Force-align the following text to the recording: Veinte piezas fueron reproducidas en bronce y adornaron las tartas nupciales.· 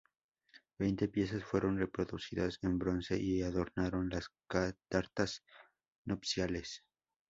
Veinte 0.79 1.07
piezas 1.09 1.43
fueron 1.43 1.77
reproducidas 1.77 2.57
en 2.63 2.79
bronce 2.79 3.19
y 3.21 3.43
adornaron 3.43 4.09
las 4.09 4.31
tartas 4.89 5.43
nupciales.· 6.07 6.81